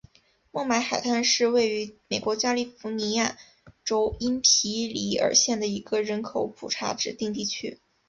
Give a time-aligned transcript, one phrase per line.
[0.49, 3.37] 孟买海滩是位于美国加利福尼亚
[3.85, 7.77] 州因皮里尔县的一个人口普查指定地区。